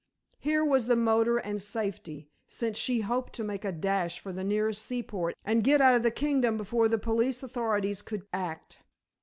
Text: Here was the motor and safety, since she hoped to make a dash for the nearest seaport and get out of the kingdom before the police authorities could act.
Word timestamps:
Here 0.39 0.65
was 0.65 0.87
the 0.87 0.95
motor 0.95 1.37
and 1.37 1.61
safety, 1.61 2.27
since 2.47 2.75
she 2.75 3.01
hoped 3.01 3.33
to 3.33 3.43
make 3.43 3.63
a 3.63 3.71
dash 3.71 4.19
for 4.19 4.33
the 4.33 4.43
nearest 4.43 4.81
seaport 4.83 5.35
and 5.45 5.63
get 5.63 5.79
out 5.79 5.93
of 5.93 6.01
the 6.01 6.09
kingdom 6.09 6.57
before 6.57 6.87
the 6.87 6.97
police 6.97 7.43
authorities 7.43 8.01
could 8.01 8.25
act. 8.33 8.79